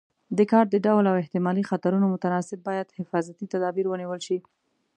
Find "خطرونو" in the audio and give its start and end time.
1.71-2.05